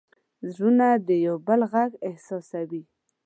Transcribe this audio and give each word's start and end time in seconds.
زړونه 0.53 0.87
د 1.07 1.09
یو 1.25 1.35
بل 1.47 1.61
غږ 1.71 1.91
احساسوي. 2.09 2.83